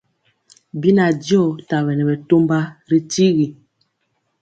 Bina 0.81 1.05
diɔ 1.23 1.43
tabɛne 1.67 2.03
bɛtɔmba 2.09 2.57
ri 2.89 2.99
tyigi. 3.11 3.47